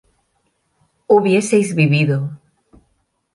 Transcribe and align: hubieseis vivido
hubieseis 1.09 1.69
vivido 1.75 2.17